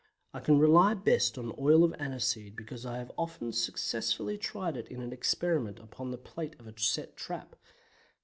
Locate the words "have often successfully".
2.97-4.35